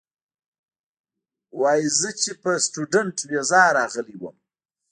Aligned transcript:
وې 1.59 1.73
ئې 1.81 1.87
زۀ 1.99 2.09
چې 2.21 2.31
پۀ 2.41 2.51
سټوډنټ 2.65 3.15
ويزا 3.31 3.63
راغلی 3.77 4.15
ووم 4.17 4.37